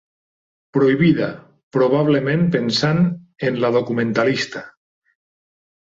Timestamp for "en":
3.51-3.63